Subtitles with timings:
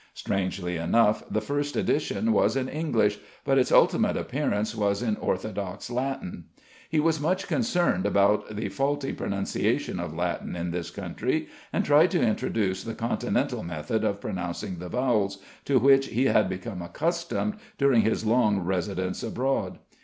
[0.15, 5.91] Strangely enough, the first edition was in English, but its ultimate appearance was in orthodox
[5.91, 6.45] Latin.
[6.89, 12.09] He was much concerned about the faulty pronunciation of Latin in this country, and tried
[12.09, 17.57] to introduce the continental method of pronouncing the vowels, to which he had become accustomed
[17.77, 19.77] during his long residence abroad.